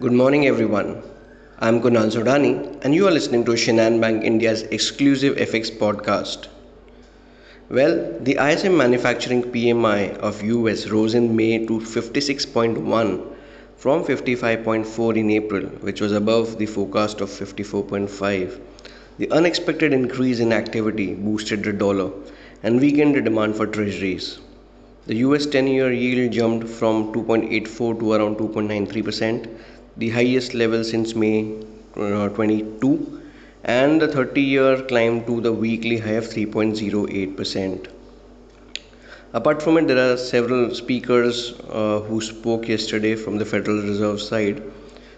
Good 0.00 0.10
morning, 0.10 0.44
everyone. 0.48 1.04
I'm 1.60 1.80
Kunal 1.80 2.10
Sodani, 2.10 2.84
and 2.84 2.92
you 2.92 3.06
are 3.06 3.12
listening 3.12 3.44
to 3.44 3.52
Shinhan 3.52 4.00
Bank 4.00 4.24
India's 4.24 4.62
exclusive 4.62 5.36
FX 5.36 5.70
podcast. 5.78 6.48
Well, 7.70 8.18
the 8.18 8.36
ISM 8.44 8.76
manufacturing 8.76 9.44
PMI 9.44 10.16
of 10.16 10.42
US 10.42 10.88
rose 10.88 11.14
in 11.14 11.36
May 11.36 11.64
to 11.66 11.78
56.1 11.78 13.36
from 13.76 14.02
55.4 14.02 15.16
in 15.16 15.30
April, 15.30 15.66
which 15.86 16.00
was 16.00 16.10
above 16.10 16.58
the 16.58 16.66
forecast 16.66 17.20
of 17.20 17.28
54.5. 17.28 18.60
The 19.18 19.30
unexpected 19.30 19.92
increase 19.92 20.40
in 20.40 20.52
activity 20.52 21.14
boosted 21.14 21.62
the 21.62 21.72
dollar 21.72 22.10
and 22.64 22.80
weakened 22.80 23.14
the 23.14 23.20
demand 23.20 23.54
for 23.54 23.68
treasuries. 23.68 24.40
The 25.06 25.16
US 25.16 25.46
10 25.46 25.68
year 25.68 25.92
yield 25.92 26.32
jumped 26.32 26.66
from 26.66 27.12
2.84 27.12 28.00
to 28.00 28.12
around 28.14 28.38
2.93%, 28.38 29.46
the 29.96 30.10
highest 30.10 30.54
level 30.54 30.82
since 30.82 31.14
May 31.14 31.62
uh, 31.96 32.28
22, 32.28 33.22
and 33.64 34.00
the 34.00 34.08
30 34.08 34.40
year 34.40 34.82
climb 34.82 35.24
to 35.26 35.40
the 35.40 35.52
weekly 35.52 35.98
high 35.98 36.18
of 36.22 36.24
3.08%. 36.24 37.86
Apart 39.32 39.62
from 39.62 39.78
it, 39.78 39.86
there 39.86 40.12
are 40.12 40.16
several 40.16 40.74
speakers 40.74 41.54
uh, 41.70 42.00
who 42.00 42.20
spoke 42.20 42.68
yesterday 42.68 43.14
from 43.14 43.38
the 43.38 43.44
Federal 43.44 43.82
Reserve 43.82 44.20
side. 44.20 44.62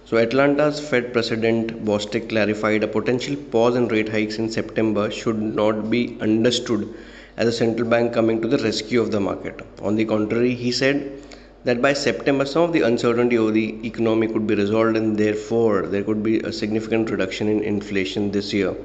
So, 0.04 0.16
Atlanta's 0.18 0.78
Fed 0.78 1.12
President 1.12 1.84
Bostic 1.84 2.28
clarified 2.28 2.84
a 2.84 2.88
potential 2.88 3.36
pause 3.36 3.76
in 3.76 3.88
rate 3.88 4.08
hikes 4.08 4.38
in 4.38 4.50
September 4.50 5.10
should 5.10 5.40
not 5.40 5.90
be 5.90 6.16
understood 6.20 6.94
as 7.36 7.48
a 7.48 7.52
central 7.52 7.88
bank 7.88 8.12
coming 8.12 8.40
to 8.40 8.48
the 8.48 8.58
rescue 8.58 9.00
of 9.00 9.10
the 9.10 9.20
market. 9.20 9.60
On 9.82 9.96
the 9.96 10.04
contrary, 10.04 10.54
he 10.54 10.70
said 10.70 11.22
that 11.66 11.82
by 11.82 11.92
September, 11.92 12.46
some 12.46 12.62
of 12.62 12.72
the 12.72 12.82
uncertainty 12.82 13.36
over 13.36 13.50
the 13.50 13.84
economy 13.84 14.28
could 14.28 14.46
be 14.46 14.54
resolved, 14.54 14.96
and 14.96 15.18
therefore, 15.18 15.86
there 15.88 16.04
could 16.04 16.22
be 16.22 16.38
a 16.38 16.52
significant 16.52 17.10
reduction 17.10 17.48
in 17.48 17.60
inflation 17.62 18.30
this 18.30 18.52
year. 18.52 18.76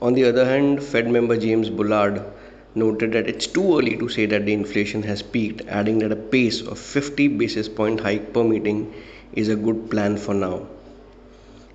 On 0.00 0.14
the 0.14 0.24
other 0.24 0.46
hand, 0.46 0.82
Fed 0.82 1.10
member 1.10 1.36
James 1.36 1.68
Bullard 1.68 2.22
noted 2.74 3.12
that 3.12 3.28
it's 3.28 3.46
too 3.46 3.78
early 3.78 3.98
to 3.98 4.08
say 4.08 4.24
that 4.24 4.46
the 4.46 4.54
inflation 4.54 5.02
has 5.02 5.20
peaked, 5.20 5.60
adding 5.68 5.98
that 5.98 6.10
a 6.10 6.16
pace 6.16 6.62
of 6.62 6.78
50 6.78 7.28
basis 7.28 7.68
point 7.68 8.00
hike 8.00 8.32
per 8.32 8.44
meeting 8.44 8.94
is 9.34 9.50
a 9.50 9.56
good 9.56 9.90
plan 9.90 10.16
for 10.16 10.32
now. 10.32 10.66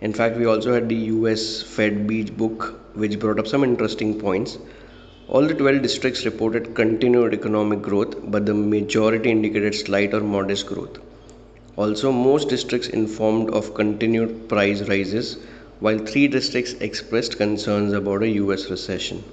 In 0.01 0.11
fact, 0.11 0.37
we 0.37 0.45
also 0.45 0.73
had 0.73 0.89
the 0.89 1.01
US 1.17 1.61
Fed 1.61 2.07
Beige 2.07 2.31
Book, 2.31 2.79
which 2.95 3.19
brought 3.19 3.37
up 3.37 3.45
some 3.47 3.63
interesting 3.63 4.19
points. 4.19 4.57
All 5.29 5.47
the 5.47 5.53
12 5.53 5.81
districts 5.81 6.25
reported 6.25 6.75
continued 6.75 7.33
economic 7.33 7.81
growth, 7.81 8.15
but 8.29 8.45
the 8.45 8.53
majority 8.53 9.31
indicated 9.31 9.73
slight 9.73 10.13
or 10.13 10.19
modest 10.19 10.65
growth. 10.67 10.99
Also, 11.77 12.11
most 12.11 12.49
districts 12.49 12.89
informed 12.89 13.49
of 13.51 13.73
continued 13.73 14.49
price 14.49 14.81
rises, 14.89 15.37
while 15.79 15.97
three 15.97 16.27
districts 16.27 16.73
expressed 16.81 17.37
concerns 17.37 17.93
about 17.93 18.21
a 18.21 18.27
US 18.31 18.69
recession. 18.69 19.23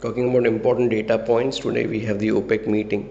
Talking 0.00 0.30
about 0.30 0.46
important 0.46 0.90
data 0.90 1.18
points, 1.18 1.58
today 1.58 1.86
we 1.86 1.98
have 2.00 2.20
the 2.20 2.28
OPEC 2.28 2.68
meeting. 2.68 3.10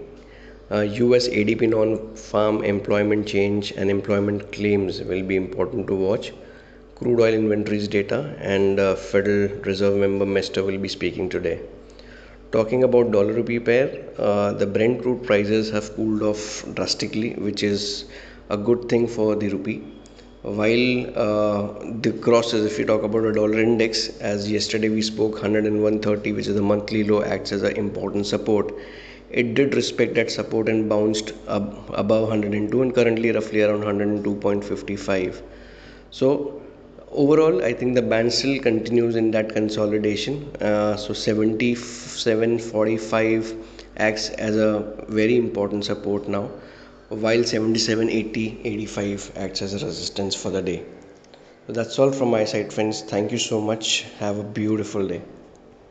Uh, 0.70 0.80
US 0.80 1.28
ADP 1.28 1.68
non 1.68 2.16
farm 2.16 2.64
employment 2.64 3.26
change 3.26 3.70
and 3.72 3.90
employment 3.90 4.50
claims 4.50 5.02
will 5.02 5.22
be 5.22 5.36
important 5.36 5.88
to 5.88 5.94
watch 5.94 6.32
crude 6.98 7.20
oil 7.20 7.34
inventories 7.34 7.86
data 7.86 8.34
and 8.40 8.80
uh, 8.80 8.94
Federal 8.96 9.48
Reserve 9.62 9.96
member 9.96 10.26
Mester 10.26 10.64
will 10.64 10.78
be 10.78 10.88
speaking 10.88 11.28
today. 11.28 11.60
Talking 12.50 12.82
about 12.82 13.12
dollar 13.12 13.34
rupee 13.34 13.60
pair, 13.60 14.04
uh, 14.18 14.52
the 14.52 14.66
Brent 14.66 15.02
crude 15.02 15.22
prices 15.22 15.70
have 15.70 15.94
cooled 15.94 16.22
off 16.22 16.64
drastically, 16.74 17.34
which 17.34 17.62
is 17.62 18.06
a 18.48 18.56
good 18.56 18.88
thing 18.88 19.06
for 19.06 19.36
the 19.36 19.48
rupee. 19.48 19.82
While 20.42 21.06
uh, 21.16 21.92
the 22.00 22.18
crosses, 22.20 22.64
if 22.64 22.78
you 22.78 22.86
talk 22.86 23.02
about 23.02 23.24
a 23.24 23.32
dollar 23.32 23.60
index, 23.60 24.08
as 24.18 24.50
yesterday 24.50 24.88
we 24.88 25.02
spoke 25.02 25.38
101.30, 25.38 26.34
which 26.34 26.48
is 26.48 26.54
the 26.54 26.62
monthly 26.62 27.04
low, 27.04 27.22
acts 27.22 27.52
as 27.52 27.62
an 27.62 27.76
important 27.76 28.26
support. 28.26 28.74
It 29.30 29.54
did 29.54 29.74
respect 29.74 30.14
that 30.14 30.30
support 30.30 30.68
and 30.68 30.88
bounced 30.88 31.32
ab- 31.48 31.76
above 31.92 32.28
102 32.30 32.82
and 32.82 32.94
currently 32.94 33.30
roughly 33.30 33.62
around 33.62 33.82
102.55. 33.82 35.42
So 36.10 36.62
overall 37.12 37.64
i 37.64 37.72
think 37.72 37.94
the 37.94 38.02
band 38.02 38.32
still 38.32 38.58
continues 38.60 39.14
in 39.16 39.30
that 39.30 39.52
consolidation. 39.52 40.50
Uh, 40.60 40.96
so 40.96 41.14
7745 41.14 43.54
acts 43.96 44.30
as 44.30 44.56
a 44.56 45.04
very 45.08 45.36
important 45.36 45.84
support 45.84 46.28
now 46.28 46.50
while 47.08 47.42
77 47.42 48.10
80 48.10 48.60
85 48.64 49.32
acts 49.36 49.62
as 49.62 49.74
a 49.74 49.86
resistance 49.86 50.34
for 50.34 50.50
the 50.50 50.62
day. 50.62 50.84
So 51.66 51.72
that's 51.72 51.98
all 51.98 52.12
from 52.12 52.30
my 52.30 52.44
side 52.44 52.72
friends. 52.72 53.02
Thank 53.02 53.32
you 53.32 53.38
so 53.38 53.60
much. 53.60 54.02
Have 54.18 54.38
a 54.38 54.44
beautiful 54.44 55.08
day 55.08 55.22